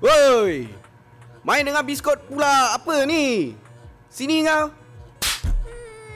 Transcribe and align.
Woi. 0.00 0.64
Main 1.44 1.64
dengan 1.64 1.84
biskut 1.84 2.16
pula 2.24 2.72
apa 2.72 3.04
ni? 3.04 3.52
Sini 4.08 4.40
kau. 4.48 4.72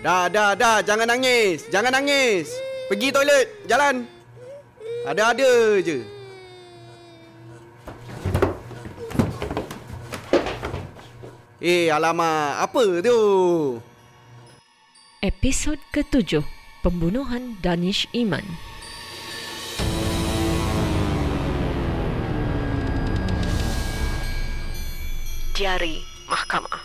Dah, 0.01 0.29
dah, 0.33 0.56
dah. 0.56 0.80
Jangan 0.80 1.08
nangis. 1.08 1.69
Jangan 1.69 1.92
nangis. 1.92 2.49
Pergi 2.88 3.12
toilet. 3.12 3.49
Jalan. 3.69 4.08
Ada-ada 5.04 5.81
je. 5.85 6.01
Eh, 11.60 11.88
alamak. 11.92 12.64
Apa 12.64 13.04
tu? 13.04 13.21
Episod 15.24 15.80
ketujuh 15.92 16.45
Pembunuhan 16.84 17.56
Danish 17.64 18.05
Iman 18.12 18.45
Diari 25.54 26.02
Mahkamah 26.26 26.82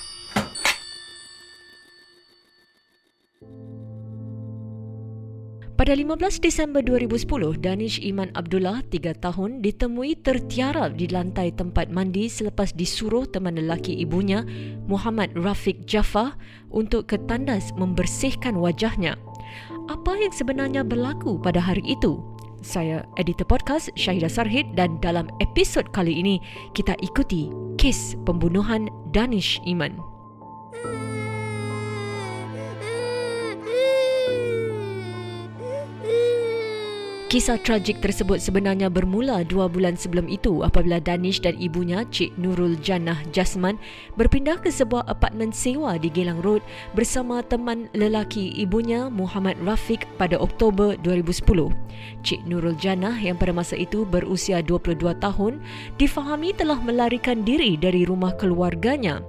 Pada 5.73 5.97
15 5.97 6.37
Disember 6.37 6.85
2010, 6.85 7.65
Danish 7.65 7.97
Iman 8.05 8.29
Abdullah, 8.37 8.85
3 8.93 9.17
tahun, 9.25 9.65
ditemui 9.65 10.21
tertiarap 10.21 10.93
di 10.93 11.09
lantai 11.09 11.49
tempat 11.49 11.89
mandi 11.89 12.29
selepas 12.29 12.69
disuruh 12.77 13.25
teman 13.25 13.57
lelaki 13.57 13.97
ibunya, 14.05 14.45
Muhammad 14.85 15.33
Rafiq 15.33 15.89
Jafar, 15.89 16.37
untuk 16.69 17.09
ke 17.09 17.17
tandas 17.25 17.73
membersihkan 17.73 18.53
wajahnya. 18.53 19.17
Apa 19.89 20.13
yang 20.13 20.29
sebenarnya 20.29 20.85
berlaku 20.85 21.41
pada 21.41 21.57
hari 21.57 21.81
itu? 21.89 22.21
Saya 22.59 23.07
editor 23.15 23.47
podcast 23.47 23.87
Syahidah 23.95 24.27
Sarhid 24.27 24.75
dan 24.75 24.99
dalam 24.99 25.31
episod 25.39 25.87
kali 25.95 26.19
ini 26.19 26.43
kita 26.75 26.91
ikuti 26.99 27.47
kes 27.79 28.19
pembunuhan 28.27 28.91
Danish 29.15 29.63
Iman. 29.63 29.95
Kisah 37.29 37.61
tragik 37.61 38.01
tersebut 38.01 38.41
sebenarnya 38.41 38.89
bermula 38.89 39.45
dua 39.45 39.69
bulan 39.69 39.93
sebelum 39.93 40.25
itu 40.25 40.65
apabila 40.65 40.97
Danish 40.97 41.37
dan 41.37 41.53
ibunya 41.61 42.01
Cik 42.09 42.33
Nurul 42.41 42.73
Jannah 42.81 43.21
Jasman 43.29 43.77
berpindah 44.17 44.57
ke 44.57 44.73
sebuah 44.73 45.05
apartmen 45.05 45.53
sewa 45.53 46.01
di 46.01 46.09
Gelang 46.09 46.41
Road 46.41 46.65
bersama 46.97 47.45
teman 47.45 47.85
lelaki 47.93 48.49
ibunya 48.57 49.13
Muhammad 49.13 49.61
Rafiq 49.61 50.09
pada 50.17 50.41
Oktober 50.41 50.97
2010. 51.05 51.69
Cik 52.25 52.49
Nurul 52.49 52.73
Jannah 52.81 53.13
yang 53.21 53.37
pada 53.37 53.53
masa 53.53 53.77
itu 53.77 54.09
berusia 54.09 54.65
22 54.65 54.97
tahun 55.21 55.61
difahami 56.01 56.57
telah 56.57 56.81
melarikan 56.81 57.45
diri 57.45 57.77
dari 57.77 58.09
rumah 58.09 58.33
keluarganya. 58.41 59.21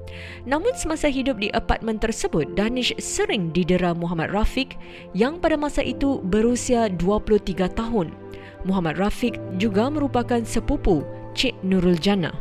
Namun 0.48 0.72
semasa 0.72 1.12
hidup 1.12 1.36
di 1.36 1.52
apartmen 1.52 2.00
tersebut, 2.00 2.48
Danish 2.56 2.96
sering 2.96 3.52
didera 3.52 3.92
Muhammad 3.92 4.32
Rafiq 4.32 4.72
yang 5.12 5.36
pada 5.36 5.60
masa 5.60 5.84
itu 5.84 6.24
berusia 6.24 6.88
23 6.88 7.68
tahun 7.76 7.89
tahun. 7.90 8.14
Muhammad 8.62 9.02
Rafiq 9.02 9.34
juga 9.58 9.90
merupakan 9.90 10.38
sepupu 10.46 11.02
Cik 11.34 11.58
Nurul 11.66 11.98
Jannah. 11.98 12.38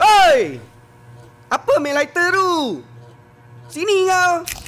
Oi! 0.00 0.56
Apa 1.52 1.72
main 1.84 1.92
lighter 1.92 2.32
tu? 2.32 2.80
Sini 3.68 4.08
kau. 4.08 4.63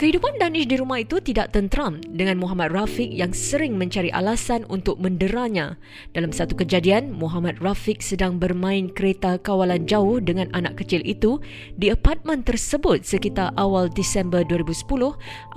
Kehidupan 0.00 0.40
Danish 0.40 0.64
di 0.64 0.80
rumah 0.80 1.04
itu 1.04 1.20
tidak 1.20 1.52
tentram 1.52 2.00
dengan 2.00 2.40
Muhammad 2.40 2.72
Rafiq 2.72 3.12
yang 3.12 3.36
sering 3.36 3.76
mencari 3.76 4.08
alasan 4.08 4.64
untuk 4.72 4.96
menderanya. 4.96 5.76
Dalam 6.16 6.32
satu 6.32 6.56
kejadian, 6.56 7.12
Muhammad 7.12 7.60
Rafiq 7.60 8.00
sedang 8.00 8.40
bermain 8.40 8.88
kereta 8.88 9.36
kawalan 9.36 9.84
jauh 9.84 10.16
dengan 10.16 10.48
anak 10.56 10.80
kecil 10.80 11.04
itu 11.04 11.36
di 11.76 11.92
apartmen 11.92 12.40
tersebut 12.40 13.04
sekitar 13.04 13.52
awal 13.60 13.92
Disember 13.92 14.40
2010 14.40 14.88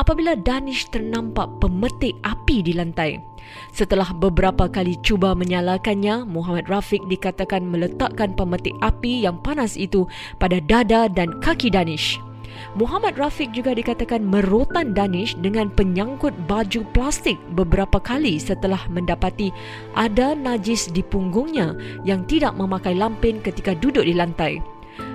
apabila 0.03 0.35
Danish 0.35 0.91
ternampak 0.91 1.47
pemetik 1.63 2.11
api 2.27 2.67
di 2.67 2.75
lantai. 2.75 3.23
Setelah 3.71 4.11
beberapa 4.11 4.67
kali 4.67 4.99
cuba 5.07 5.31
menyalakannya, 5.39 6.27
Muhammad 6.27 6.67
Rafiq 6.67 6.99
dikatakan 7.07 7.63
meletakkan 7.63 8.35
pemetik 8.35 8.75
api 8.83 9.23
yang 9.23 9.39
panas 9.39 9.79
itu 9.79 10.03
pada 10.35 10.59
dada 10.59 11.07
dan 11.07 11.31
kaki 11.39 11.71
Danish. 11.71 12.19
Muhammad 12.73 13.17
Rafiq 13.17 13.53
juga 13.53 13.77
dikatakan 13.77 14.23
merotan 14.23 14.97
Danish 14.97 15.37
dengan 15.39 15.69
penyangkut 15.69 16.33
baju 16.49 16.81
plastik 16.95 17.37
beberapa 17.53 18.01
kali 18.01 18.41
setelah 18.41 18.81
mendapati 18.89 19.53
ada 19.93 20.33
najis 20.33 20.89
di 20.89 21.05
punggungnya 21.05 21.77
yang 22.01 22.25
tidak 22.25 22.57
memakai 22.57 22.97
lampin 22.97 23.37
ketika 23.43 23.77
duduk 23.77 24.05
di 24.05 24.13
lantai. 24.17 24.57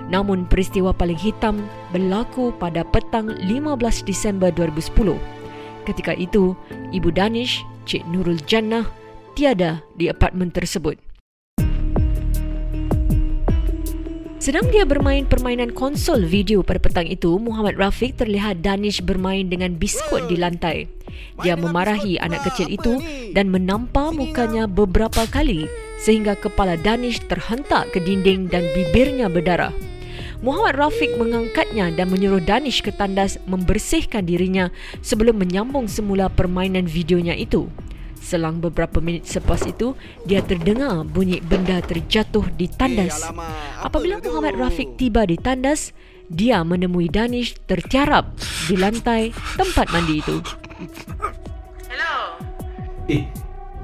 Namun 0.09 0.49
peristiwa 0.49 0.91
paling 0.91 1.19
hitam 1.19 1.63
berlaku 1.93 2.51
pada 2.57 2.81
petang 2.83 3.31
15 3.45 4.03
Disember 4.03 4.49
2010. 4.51 5.15
Ketika 5.87 6.13
itu, 6.17 6.53
ibu 6.91 7.09
Danish, 7.09 7.63
Cik 7.85 8.05
Nurul 8.09 8.41
Jannah, 8.45 8.85
tiada 9.33 9.81
di 9.95 10.11
apartmen 10.11 10.51
tersebut. 10.51 11.08
Sedang 14.49 14.65
dia 14.73 14.81
bermain 14.81 15.29
permainan 15.29 15.69
konsol 15.77 16.25
video 16.25 16.65
pada 16.65 16.81
petang 16.81 17.05
itu, 17.05 17.37
Muhammad 17.37 17.77
Rafiq 17.77 18.17
terlihat 18.17 18.65
Danish 18.65 18.97
bermain 18.97 19.45
dengan 19.45 19.77
biskut 19.77 20.25
di 20.25 20.41
lantai. 20.41 20.89
Dia 21.45 21.53
memarahi 21.53 22.17
anak 22.17 22.49
kecil 22.49 22.65
itu 22.73 22.97
dan 23.37 23.53
menampar 23.53 24.09
mukanya 24.09 24.65
beberapa 24.65 25.29
kali 25.29 25.69
sehingga 26.01 26.33
kepala 26.33 26.81
Danish 26.81 27.21
terhentak 27.29 27.93
ke 27.93 28.01
dinding 28.01 28.49
dan 28.49 28.65
bibirnya 28.73 29.29
berdarah. 29.29 29.69
Muhammad 30.41 30.81
Rafiq 30.81 31.13
mengangkatnya 31.21 31.93
dan 31.93 32.09
menyuruh 32.09 32.41
Danish 32.41 32.81
ke 32.81 32.89
tandas 32.89 33.37
membersihkan 33.45 34.25
dirinya 34.25 34.73
sebelum 35.05 35.37
menyambung 35.37 35.85
semula 35.85 36.25
permainan 36.25 36.89
videonya 36.89 37.37
itu. 37.37 37.69
Selang 38.19 38.61
beberapa 38.61 39.01
minit 39.01 39.25
selepas 39.25 39.63
itu, 39.65 39.97
dia 40.27 40.43
terdengar 40.45 41.01
bunyi 41.07 41.41
benda 41.41 41.81
terjatuh 41.81 42.45
di 42.53 42.69
tandas. 42.69 43.25
Eh, 43.25 43.33
Apabila 43.81 44.21
Muhammad 44.21 44.59
Rafiq 44.59 44.99
tiba 44.99 45.25
di 45.25 45.39
tandas, 45.39 45.95
dia 46.29 46.61
menemui 46.61 47.09
Danish 47.09 47.57
tertiarap 47.65 48.37
di 48.69 48.77
lantai 48.77 49.33
tempat 49.57 49.89
mandi 49.89 50.21
itu. 50.21 50.37
Hello. 51.89 52.37
Eh, 53.09 53.25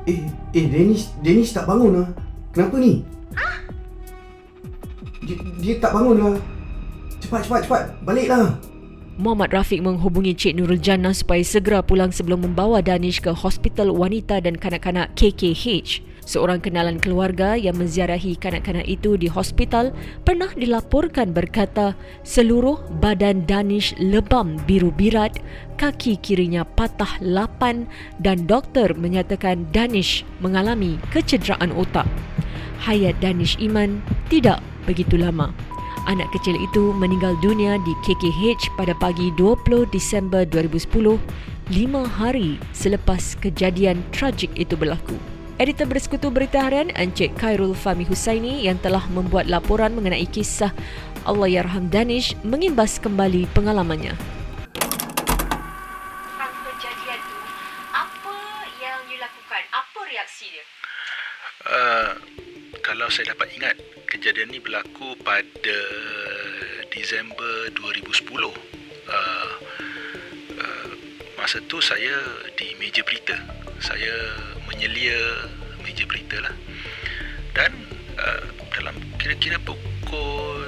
eh, 0.06 0.19
eh, 0.53 0.66
Danish, 0.69 1.09
Danish 1.25 1.51
tak 1.57 1.66
bangun 1.66 2.06
lah. 2.06 2.07
Kenapa 2.53 2.78
ni? 2.78 3.01
Hah? 3.34 3.56
Dia, 5.25 5.35
dia 5.57 5.74
tak 5.81 5.91
bangun 5.97 6.18
lah. 6.22 6.35
Cepat, 7.18 7.41
cepat, 7.50 7.59
cepat. 7.66 7.84
Baliklah. 8.06 8.53
Muhammad 9.15 9.55
Rafiq 9.55 9.79
menghubungi 9.79 10.35
Cik 10.35 10.59
Nurul 10.59 10.83
Jannah 10.83 11.15
supaya 11.15 11.39
segera 11.39 11.79
pulang 11.79 12.11
sebelum 12.11 12.43
membawa 12.43 12.83
Danish 12.83 13.23
ke 13.23 13.31
Hospital 13.31 13.95
Wanita 13.95 14.43
dan 14.43 14.59
Kanak-Kanak 14.59 15.15
KKH. 15.15 16.03
Seorang 16.25 16.59
kenalan 16.59 16.97
keluarga 16.97 17.53
yang 17.53 17.77
menziarahi 17.77 18.33
kanak-kanak 18.35 18.89
itu 18.89 19.13
di 19.13 19.29
hospital 19.29 19.93
pernah 20.25 20.49
dilaporkan 20.57 21.31
berkata 21.31 21.93
seluruh 22.25 22.81
badan 22.97 23.45
Danish 23.45 23.93
lebam 24.01 24.57
biru 24.65 24.89
birat, 24.89 25.37
kaki 25.77 26.17
kirinya 26.17 26.65
patah 26.65 27.21
lapan 27.21 27.85
dan 28.17 28.49
doktor 28.49 28.97
menyatakan 28.97 29.69
Danish 29.69 30.25
mengalami 30.41 30.97
kecederaan 31.13 31.69
otak. 31.77 32.09
Hayat 32.83 33.15
Danish 33.21 33.55
Iman 33.61 34.01
tidak 34.27 34.65
begitu 34.89 35.21
lama. 35.21 35.53
Anak 36.05 36.38
kecil 36.38 36.53
itu 36.61 36.93
meninggal 36.93 37.33
dunia 37.41 37.81
di 37.81 37.97
KKH 38.05 38.77
pada 38.77 38.93
pagi 38.93 39.33
20 39.33 39.89
Disember 39.89 40.45
2010, 40.45 41.17
lima 41.73 42.06
hari 42.06 42.62
selepas 42.77 43.33
kejadian 43.41 44.06
tragik 44.13 44.53
itu 44.53 44.77
berlaku. 44.77 45.18
Editor 45.57 45.89
Bersekutu 45.89 46.30
Berita 46.30 46.62
Harian 46.62 46.94
Encik 46.94 47.33
Khairul 47.41 47.74
Fahmi 47.74 48.06
Husaini 48.06 48.69
yang 48.69 48.77
telah 48.85 49.01
membuat 49.09 49.50
laporan 49.50 49.97
mengenai 49.97 50.30
kisah 50.30 50.69
Allah 51.25 51.50
Yarham 51.50 51.89
Danish 51.89 52.38
mengimbas 52.45 53.01
kembali 53.01 53.50
pengalamannya. 53.57 54.13
Kejadian 56.45 57.18
itu, 57.18 57.38
apa 57.89 58.35
yang 58.77 59.01
you 59.09 59.18
lakukan? 59.18 59.63
Apa 59.74 60.00
reaksi 60.06 60.53
dia? 60.53 60.65
Uh, 61.65 62.13
kalau 62.85 63.09
saya 63.09 63.33
dapat 63.33 63.49
ingat, 63.57 63.73
kejadian 64.05 64.53
ini 64.53 64.61
berlaku 64.61 65.17
pada 65.25 65.79
Disember 66.93 67.73
2010. 67.73 68.13
Uh, 68.29 68.53
uh, 70.61 70.89
masa 71.33 71.65
tu 71.65 71.81
saya 71.81 72.13
di 72.53 72.77
meja 72.77 73.01
berita. 73.01 73.33
Saya 73.81 74.37
menyelia 74.69 75.17
meja 75.81 76.05
berita 76.05 76.37
lah. 76.45 76.53
Dan 77.57 77.73
uh, 78.21 78.45
dalam 78.77 78.93
kira-kira 79.17 79.57
pukul 79.65 80.61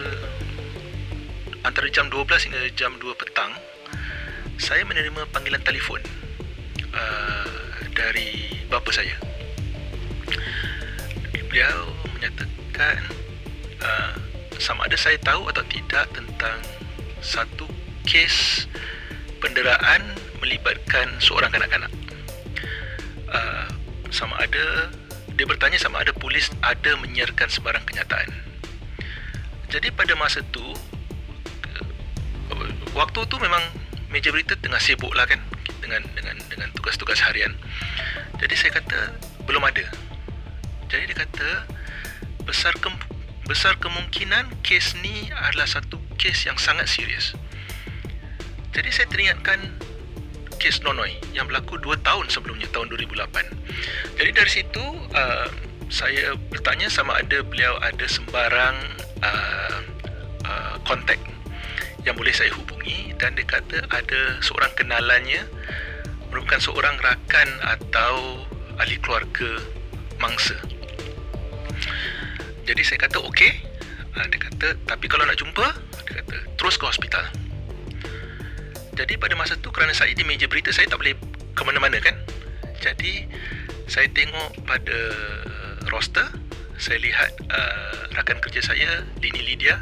antara 1.61 1.85
jam 1.93 2.09
12 2.09 2.49
hingga 2.49 2.61
jam 2.73 2.97
2 2.97 3.13
petang, 3.13 3.53
saya 4.57 4.81
menerima 4.89 5.21
panggilan 5.29 5.61
telefon 5.61 6.01
uh, 6.97 7.45
dari 7.93 8.57
bapa 8.73 8.89
saya. 8.89 9.13
Beliau 11.47 12.06
menyatakan 12.17 12.97
uh, 13.81 14.13
sama 14.57 14.89
ada 14.89 14.97
saya 14.97 15.21
tahu 15.21 15.45
atau 15.53 15.61
tidak 15.69 16.09
tentang 16.11 16.57
satu 17.21 17.69
kes 18.09 18.65
penderaan 19.37 20.01
melibatkan 20.41 21.13
seorang 21.21 21.53
kanak-kanak. 21.53 21.93
Uh, 23.29 23.69
sama 24.09 24.33
ada 24.41 24.89
dia 25.37 25.45
bertanya 25.45 25.77
sama 25.77 26.01
ada 26.01 26.09
polis 26.17 26.49
ada 26.65 26.97
menyiarkan 26.97 27.45
sebarang 27.45 27.85
kenyataan. 27.85 28.33
Jadi 29.69 29.93
pada 29.93 30.17
masa 30.17 30.41
tu 30.49 30.65
uh, 30.65 32.65
waktu 32.97 33.21
tu 33.29 33.37
memang 33.37 33.61
meja 34.09 34.33
berita 34.33 34.57
tengah 34.57 34.81
sibuk 34.81 35.13
lah 35.13 35.29
kan 35.29 35.37
dengan 35.83 36.01
dengan 36.17 36.33
dengan 36.49 36.73
tugas-tugas 36.73 37.21
harian. 37.21 37.53
Jadi 38.41 38.55
saya 38.57 38.81
kata 38.81 39.13
belum 39.45 39.61
ada. 39.61 39.85
Jadi 40.87 41.11
dia 41.11 41.17
kata 41.19 41.67
besar 42.47 42.73
ke, 42.79 42.87
besar 43.45 43.75
kemungkinan 43.77 44.63
kes 44.63 44.95
ni 45.03 45.27
adalah 45.35 45.67
satu 45.67 45.99
kes 46.15 46.47
yang 46.47 46.55
sangat 46.55 46.87
serius. 46.87 47.35
Jadi 48.71 48.89
saya 48.89 49.07
teringatkan 49.11 49.59
kes 50.57 50.81
Nonoi 50.81 51.19
yang 51.35 51.45
berlaku 51.45 51.77
2 51.77 52.01
tahun 52.01 52.31
sebelumnya 52.31 52.71
tahun 52.73 52.89
2008. 52.89 54.17
Jadi 54.17 54.29
dari 54.33 54.51
situ 54.51 54.83
uh, 55.13 55.47
saya 55.87 56.35
bertanya 56.49 56.87
sama 56.87 57.19
ada 57.19 57.43
beliau 57.45 57.77
ada 57.79 58.05
sembarang 58.09 58.75
uh, 59.23 59.79
uh, 60.43 60.75
kontak 60.83 61.21
yang 62.03 62.15
boleh 62.15 62.31
saya 62.31 62.51
hubungi 62.55 63.13
dan 63.19 63.35
dia 63.35 63.43
kata 63.43 63.83
ada 63.91 64.21
seorang 64.39 64.71
kenalannya 64.79 65.43
merupakan 66.31 66.59
seorang 66.59 66.95
rakan 66.99 67.49
atau 67.63 68.43
ahli 68.79 68.95
keluarga 68.99 69.59
mangsa. 70.19 70.55
Jadi 72.67 72.81
saya 72.83 72.99
kata 73.07 73.23
okey. 73.31 73.51
Uh, 74.13 74.27
dia 74.27 74.39
kata 74.43 74.67
tapi 74.83 75.07
kalau 75.07 75.23
nak 75.23 75.39
jumpa 75.39 75.65
dia 76.03 76.13
kata 76.19 76.35
terus 76.59 76.75
ke 76.75 76.83
hospital. 76.83 77.23
Jadi 78.97 79.13
pada 79.15 79.37
masa 79.37 79.55
tu 79.55 79.69
kerana 79.71 79.93
saya 79.93 80.11
di 80.11 80.25
meja 80.27 80.49
berita 80.49 80.73
saya 80.75 80.91
tak 80.91 80.99
boleh 80.99 81.15
ke 81.55 81.61
mana-mana 81.63 82.01
kan. 82.03 82.17
Jadi 82.83 83.29
saya 83.87 84.09
tengok 84.11 84.67
pada 84.67 84.97
roster, 85.87 86.27
saya 86.75 86.99
lihat 86.99 87.31
uh, 87.47 88.11
rakan 88.19 88.37
kerja 88.43 88.59
saya 88.59 89.07
Lini 89.23 89.41
Lydia 89.53 89.79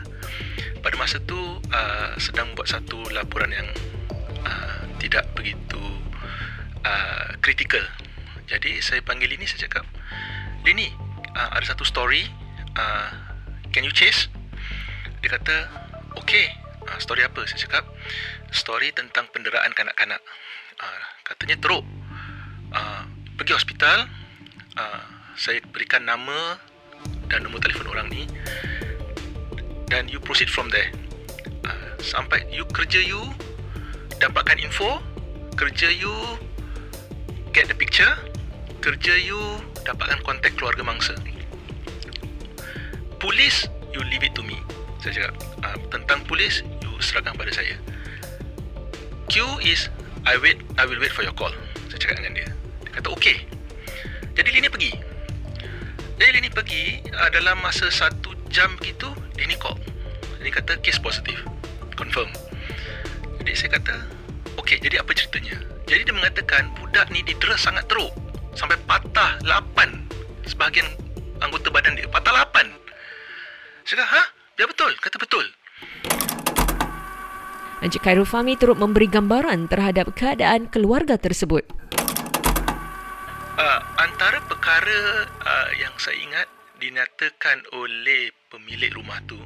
pada 0.86 0.96
masa 1.02 1.18
tu 1.26 1.36
uh, 1.74 2.12
sedang 2.22 2.54
buat 2.54 2.70
satu 2.70 3.10
laporan 3.10 3.50
yang 3.50 3.66
uh, 4.46 4.86
tidak 5.02 5.26
begitu 5.34 5.82
uh, 6.86 7.34
kritikal. 7.42 7.82
Jadi 8.46 8.78
saya 8.86 9.02
panggil 9.02 9.34
Lini 9.34 9.50
saya 9.50 9.66
cakap, 9.66 9.88
"Lini, 10.62 10.94
uh, 11.34 11.50
ada 11.58 11.66
satu 11.66 11.82
story, 11.82 12.30
uh, 12.76 13.10
can 13.74 13.84
you 13.84 13.92
chase?" 13.92 14.30
Dia 15.24 15.36
kata, 15.36 15.56
"Okay, 16.22 16.52
uh, 16.86 17.00
story 17.02 17.26
apa?" 17.26 17.44
Saya 17.50 17.66
cakap, 17.66 17.84
story 18.54 18.94
tentang 18.94 19.28
penderaan 19.34 19.74
kanak-kanak. 19.74 20.22
Uh, 20.80 21.04
katanya 21.26 21.58
teruk. 21.60 21.84
Uh, 22.76 23.04
pergi 23.36 23.56
hospital, 23.56 24.08
uh, 24.80 25.04
saya 25.36 25.60
berikan 25.72 26.08
nama 26.08 26.60
dan 27.28 27.44
nombor 27.44 27.60
telefon 27.64 27.92
orang 27.92 28.08
ni 28.08 28.24
dan 29.90 30.08
you 30.10 30.20
proceed 30.20 30.50
from 30.50 30.72
there. 30.72 30.90
Uh, 31.66 31.94
sampai 32.02 32.44
you 32.50 32.66
kerja 32.74 33.02
you 33.02 33.22
dapatkan 34.18 34.58
info, 34.62 35.02
kerja 35.60 35.92
you 35.92 36.12
get 37.52 37.68
the 37.70 37.78
picture, 37.78 38.12
kerja 38.82 39.16
you 39.20 39.40
dapatkan 39.86 40.20
kontak 40.26 40.56
keluarga 40.58 40.82
mangsa. 40.84 41.14
Polis, 43.18 43.68
you 43.96 44.02
leave 44.12 44.24
it 44.24 44.36
to 44.36 44.44
me. 44.44 44.60
Saya 45.00 45.12
cakap, 45.16 45.34
uh, 45.64 45.78
tentang 45.94 46.20
polis, 46.26 46.66
you 46.82 46.92
serahkan 47.00 47.38
pada 47.38 47.52
saya. 47.54 47.78
Q 49.30 49.42
is 49.66 49.90
I 50.26 50.38
wait 50.38 50.62
I 50.78 50.86
will 50.86 51.02
wait 51.02 51.14
for 51.14 51.26
your 51.26 51.34
call. 51.34 51.52
Saya 51.90 51.98
cakap 52.02 52.22
dengan 52.22 52.42
dia. 52.42 52.50
Dia 52.86 52.92
kata 53.02 53.10
okay. 53.14 53.46
Jadi 54.38 54.50
Lini 54.54 54.70
pergi. 54.70 54.92
Jadi 56.16 56.30
Lini 56.40 56.50
pergi 56.52 57.04
uh, 57.12 57.30
Dalam 57.34 57.60
masa 57.64 57.88
satu 57.92 58.32
jam 58.52 58.74
begitu 58.78 59.10
Lini 59.38 59.58
call. 59.58 59.78
Lini 60.42 60.54
kata 60.54 60.78
case 60.82 61.02
positif. 61.02 61.42
Confirm. 61.98 62.30
Jadi 63.42 63.52
saya 63.54 63.78
kata 63.78 63.96
Okay 64.62 64.82
jadi 64.82 65.02
apa 65.02 65.14
ceritanya? 65.14 65.58
Jadi 65.86 66.02
dia 66.10 66.16
mengatakan 66.16 66.74
Budak 66.78 67.10
ni 67.10 67.22
didera 67.26 67.58
sangat 67.58 67.86
teruk. 67.90 68.14
Sampai 68.54 68.78
patah 68.86 69.42
lapan 69.46 70.06
Sebahagian 70.46 70.86
anggota 71.42 71.74
badan 71.74 71.98
dia. 71.98 72.06
Patah 72.10 72.45
Saya 73.86 74.02
kata 74.02 74.18
ha? 74.18 74.24
Ya 74.58 74.66
betul 74.66 74.92
Kata 74.98 75.18
betul 75.22 75.46
Encik 77.86 78.02
Khairul 78.02 78.26
Fahmi 78.26 78.58
turut 78.58 78.82
memberi 78.82 79.06
gambaran 79.06 79.70
terhadap 79.70 80.10
keadaan 80.18 80.66
keluarga 80.74 81.22
tersebut. 81.22 81.70
Uh, 83.62 83.80
antara 84.02 84.42
perkara 84.50 85.30
uh, 85.30 85.70
yang 85.78 85.94
saya 86.02 86.18
ingat 86.18 86.48
dinyatakan 86.82 87.62
oleh 87.78 88.34
pemilik 88.50 88.90
rumah 88.90 89.22
tu 89.30 89.38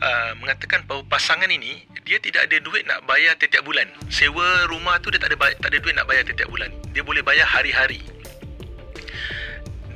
uh, 0.00 0.32
mengatakan 0.40 0.88
bahawa 0.88 1.04
pasangan 1.12 1.50
ini 1.52 1.84
dia 2.08 2.16
tidak 2.24 2.48
ada 2.48 2.56
duit 2.64 2.88
nak 2.88 3.04
bayar 3.04 3.36
setiap 3.36 3.68
bulan. 3.68 3.84
Sewa 4.08 4.64
rumah 4.72 4.96
tu 5.04 5.12
dia 5.12 5.20
tak 5.20 5.36
ada 5.36 5.36
bayar, 5.36 5.56
tak 5.60 5.76
ada 5.76 5.78
duit 5.82 5.94
nak 5.98 6.08
bayar 6.08 6.24
setiap 6.24 6.48
bulan. 6.48 6.70
Dia 6.96 7.04
boleh 7.04 7.20
bayar 7.20 7.44
hari-hari. 7.44 8.00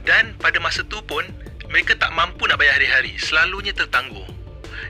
Dan 0.04 0.36
pada 0.36 0.60
masa 0.60 0.84
tu 0.84 1.00
pun 1.08 1.24
mereka 1.76 1.92
tak 1.92 2.08
mampu 2.16 2.48
nak 2.48 2.56
bayar 2.56 2.80
hari-hari. 2.80 3.20
Selalunya 3.20 3.76
tertangguh. 3.76 4.24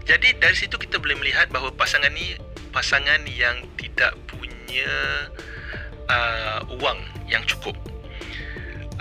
Jadi 0.06 0.38
dari 0.38 0.55
situ 0.55 0.79
kita 0.79 1.03
boleh 1.03 1.19
melihat 1.19 1.50
bahawa 1.50 1.75
pasangan 1.75 2.15
ni 2.15 2.38
pasangan 2.71 3.27
yang 3.27 3.59
tidak 3.75 4.15
punya 4.31 4.87
uh, 6.06 6.62
wang 6.79 7.03
yang 7.27 7.43
cukup. 7.43 7.75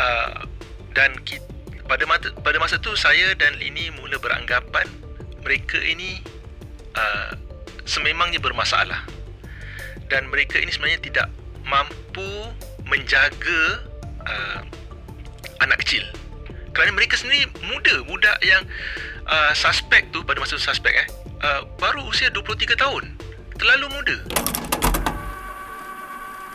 Uh, 0.01 0.49
dan 0.97 1.13
kita, 1.29 1.45
pada 1.85 2.09
masa 2.09 2.33
pada 2.41 2.57
masa 2.57 2.81
tu 2.81 2.97
saya 2.97 3.37
dan 3.37 3.53
Lini 3.61 3.93
mula 3.93 4.17
beranggapan 4.17 4.89
mereka 5.45 5.77
ini 5.77 6.25
uh, 6.97 7.37
sememangnya 7.85 8.41
bermasalah. 8.41 9.05
Dan 10.09 10.33
mereka 10.33 10.57
ini 10.57 10.73
sebenarnya 10.73 11.05
tidak 11.05 11.27
mampu 11.69 12.49
menjaga 12.89 13.61
uh, 14.25 14.65
anak 15.61 15.85
kecil. 15.85 16.01
Kerana 16.75 16.91
mereka 16.91 17.15
sendiri 17.15 17.47
muda, 17.71 18.03
budak 18.03 18.35
yang 18.43 18.67
uh, 19.31 19.55
suspek 19.55 20.11
tu 20.11 20.27
pada 20.27 20.43
masa 20.43 20.59
suspek 20.59 20.91
eh 20.91 21.07
uh, 21.39 21.63
baru 21.79 22.03
usia 22.03 22.27
23 22.35 22.75
tahun 22.75 23.15
terlalu 23.55 23.87
muda. 23.95 24.17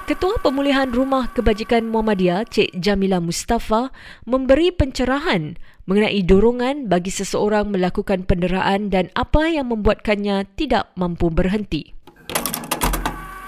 Ketua 0.05 0.43
Pemulihan 0.43 0.91
Rumah 0.91 1.31
Kebajikan 1.33 1.87
Muhammadiyah, 1.87 2.43
Cik 2.50 2.75
Jamila 2.75 3.23
Mustafa, 3.23 3.95
memberi 4.27 4.75
pencerahan 4.75 5.55
mengenai 5.87 6.21
dorongan 6.27 6.91
bagi 6.91 7.15
seseorang 7.15 7.71
melakukan 7.71 8.27
penderaan 8.27 8.91
dan 8.91 9.09
apa 9.15 9.49
yang 9.49 9.71
membuatkannya 9.71 10.50
tidak 10.59 10.91
mampu 10.99 11.31
berhenti. 11.31 11.95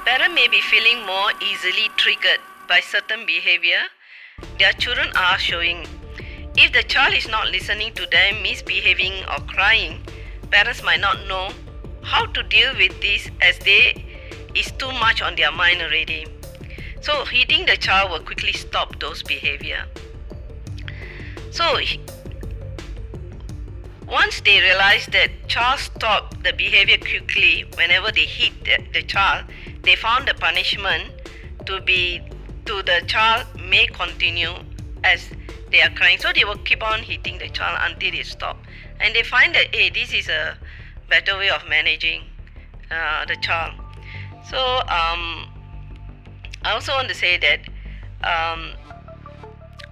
Parents 0.07 0.33
may 0.33 0.47
be 0.49 0.63
feeling 0.71 1.03
more 1.03 1.35
easily 1.43 1.91
triggered 1.99 2.41
by 2.71 2.79
certain 2.79 3.27
behavior 3.27 3.91
their 4.63 4.73
children 4.79 5.11
are 5.19 5.39
showing. 5.39 5.83
If 6.57 6.73
the 6.73 6.83
child 6.83 7.15
is 7.15 7.29
not 7.29 7.49
listening 7.51 7.95
to 7.95 8.07
them 8.07 8.43
misbehaving 8.43 9.25
or 9.25 9.41
crying, 9.47 10.03
parents 10.51 10.83
might 10.83 11.01
not 11.01 11.27
know 11.27 11.51
how 12.03 12.27
to 12.27 12.43
deal 12.43 12.75
with 12.77 13.01
this 13.01 13.31
as 13.41 13.59
they 13.61 14.05
is 14.55 14.71
too 14.73 14.93
much 14.93 15.23
on 15.23 15.35
their 15.37 15.51
mind 15.51 15.81
already. 15.81 16.27
So 17.01 17.25
hitting 17.25 17.65
the 17.67 17.77
child 17.77 18.11
will 18.11 18.21
quickly 18.21 18.53
stop 18.53 19.01
those 19.01 19.23
behavior. 19.23 19.87
So 21.51 21.79
once 24.07 24.41
they 24.43 24.61
realize 24.61 25.07
that 25.07 25.31
child 25.49 25.81
stop 25.81 26.43
the 26.43 26.53
behavior 26.53 26.99
quickly 26.99 27.65
whenever 27.77 28.13
they 28.13 28.27
hit 28.27 28.53
the, 28.65 28.85
the 28.93 29.03
child, 29.03 29.47
they 29.83 29.97
found 29.97 30.29
the 30.29 30.35
punishment 30.35 31.11
to 31.67 31.81
be 31.81 32.21
to 32.67 32.83
the 32.83 33.03
child 33.07 33.47
may 33.59 33.87
continue 33.87 34.53
as 35.03 35.31
they 35.73 35.81
are 35.81 35.91
crying. 35.91 36.19
So 36.19 36.33
they 36.33 36.45
will 36.45 36.59
keep 36.59 36.83
on 36.83 37.01
hitting 37.01 37.39
the 37.39 37.49
child 37.49 37.79
until 37.83 38.13
they 38.13 38.23
stop. 38.23 38.59
And 39.01 39.15
they 39.15 39.23
find 39.23 39.55
that 39.55 39.75
hey, 39.75 39.91
this 39.91 40.13
is 40.13 40.29
a 40.29 40.57
better 41.09 41.37
way 41.37 41.51
of 41.51 41.67
managing 41.69 42.23
uh, 42.91 43.25
the 43.27 43.37
child. 43.37 43.75
So 44.49 44.59
um, 44.59 45.49
I 46.65 46.73
also 46.73 46.93
want 46.93 47.09
to 47.09 47.15
say 47.15 47.39
that 47.39 47.61
um, 48.23 48.73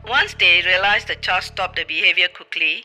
once 0.07 0.35
they 0.39 0.63
realized 0.63 1.09
the 1.09 1.17
child 1.17 1.45
stopped 1.45 1.77
the 1.77 1.85
behavior 1.85 2.29
quickly, 2.29 2.85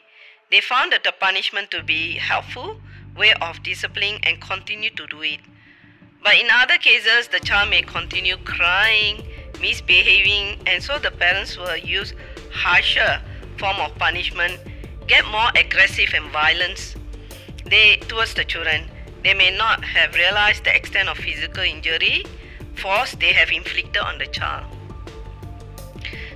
they 0.51 0.61
found 0.61 0.91
that 0.93 1.03
the 1.03 1.13
punishment 1.19 1.71
to 1.71 1.83
be 1.83 2.13
helpful 2.13 2.77
way 3.17 3.33
of 3.41 3.61
disciplining 3.63 4.19
and 4.23 4.41
continue 4.41 4.89
to 4.91 5.07
do 5.07 5.21
it. 5.21 5.39
But 6.23 6.35
in 6.35 6.47
other 6.51 6.77
cases, 6.77 7.27
the 7.27 7.39
child 7.39 7.69
may 7.69 7.81
continue 7.83 8.35
crying, 8.37 9.23
misbehaving, 9.61 10.59
and 10.65 10.83
so 10.83 10.97
the 10.99 11.11
parents 11.11 11.57
will 11.57 11.77
use 11.77 12.13
harsher 12.55 13.21
form 13.57 13.77
of 13.77 13.93
punishment, 13.95 14.59
get 15.07 15.25
more 15.25 15.49
aggressive 15.55 16.13
and 16.13 16.31
violence 16.31 16.95
they 17.65 17.97
towards 18.07 18.33
the 18.33 18.43
children. 18.43 18.89
They 19.23 19.33
may 19.33 19.55
not 19.55 19.83
have 19.83 20.13
realized 20.13 20.65
the 20.65 20.75
extent 20.75 21.09
of 21.09 21.17
physical 21.17 21.63
injury, 21.63 22.23
force 22.75 23.15
they 23.15 23.33
have 23.33 23.49
inflicted 23.49 23.97
on 23.97 24.17
the 24.19 24.27
child. 24.27 24.65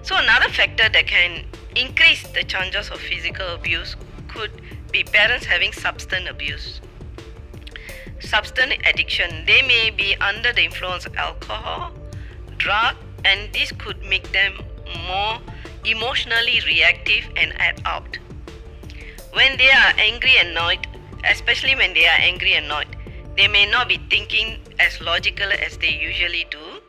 So 0.01 0.17
another 0.17 0.49
factor 0.49 0.89
that 0.89 1.05
can 1.05 1.45
increase 1.75 2.23
the 2.27 2.43
chances 2.43 2.89
of 2.89 2.99
physical 2.99 3.47
abuse 3.53 3.95
could 4.27 4.51
be 4.91 5.03
parents 5.03 5.45
having 5.45 5.71
substance 5.71 6.27
abuse. 6.29 6.81
Substance 8.19 8.73
addiction, 8.85 9.45
they 9.45 9.61
may 9.61 9.91
be 9.91 10.15
under 10.15 10.51
the 10.51 10.63
influence 10.63 11.05
of 11.05 11.15
alcohol, 11.15 11.93
drug, 12.57 12.95
and 13.23 13.53
this 13.53 13.71
could 13.73 14.03
make 14.03 14.31
them 14.31 14.53
more 15.07 15.41
emotionally 15.85 16.61
reactive 16.65 17.27
and 17.35 17.53
act 17.57 17.81
out. 17.85 18.17
When 19.33 19.57
they 19.57 19.69
are 19.69 19.93
angry 19.97 20.35
and 20.41 20.55
annoyed, 20.55 20.87
especially 21.25 21.75
when 21.75 21.93
they 21.93 22.05
are 22.05 22.19
angry 22.19 22.53
and 22.53 22.65
annoyed, 22.65 22.95
they 23.37 23.47
may 23.47 23.69
not 23.69 23.87
be 23.87 24.01
thinking 24.09 24.59
as 24.79 24.99
logical 24.99 25.47
as 25.51 25.77
they 25.77 25.93
usually 25.93 26.45
do 26.49 26.81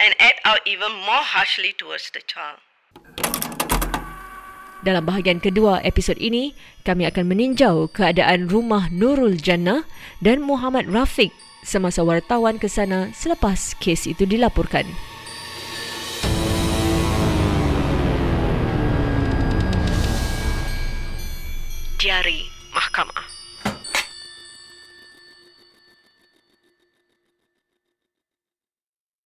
and 0.00 0.16
act 0.18 0.40
out 0.44 0.60
even 0.66 0.92
more 1.04 1.24
harshly 1.24 1.76
towards 1.76 2.10
the 2.10 2.24
child. 2.24 2.58
Dalam 4.80 5.04
bahagian 5.04 5.44
kedua 5.44 5.84
episod 5.84 6.16
ini, 6.16 6.56
kami 6.88 7.04
akan 7.04 7.28
meninjau 7.28 7.92
keadaan 7.92 8.48
rumah 8.48 8.88
Nurul 8.88 9.36
Jannah 9.36 9.84
dan 10.24 10.40
Muhammad 10.40 10.88
Rafiq 10.88 11.28
semasa 11.60 12.00
wartawan 12.00 12.56
ke 12.56 12.64
sana 12.64 13.12
selepas 13.12 13.76
kes 13.76 14.08
itu 14.08 14.24
dilaporkan. 14.24 14.88
Diari 22.00 22.48
Mahkamah 22.72 23.39